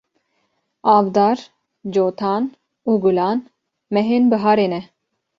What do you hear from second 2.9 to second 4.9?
Gulan mehên buharê ne.